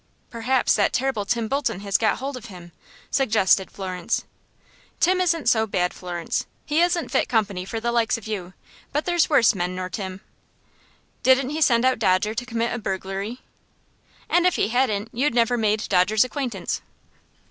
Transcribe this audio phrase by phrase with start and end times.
[0.31, 2.71] "Perhaps that terrible Tim Bolton has got hold of him,"
[3.11, 4.23] suggested Florence.
[4.99, 6.47] "Tim isn't so bad, Florence.
[6.65, 8.53] He isn't fit company for the likes of you,
[8.91, 10.21] but there's worse men nor Tim."
[11.21, 13.41] "Didn't he send out Dodger to commit a burglary?"
[14.27, 16.81] "And if he hadn't you'd never made Dodger's acquaintance."